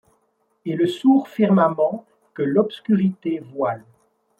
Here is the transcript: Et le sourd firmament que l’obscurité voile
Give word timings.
Et 0.65 0.75
le 0.75 0.87
sourd 0.87 1.27
firmament 1.29 2.07
que 2.33 2.41
l’obscurité 2.41 3.37
voile 3.53 3.83